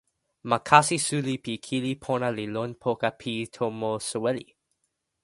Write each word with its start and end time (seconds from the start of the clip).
ma 0.49 0.57
kasi 0.69 0.95
suli 1.05 1.35
pi 1.43 1.53
kili 1.65 1.91
pona 2.03 2.29
li 2.37 2.45
lon 2.55 2.71
poka 2.83 3.09
pi 3.19 3.33
tomo 3.55 3.91
soweli! 4.09 4.45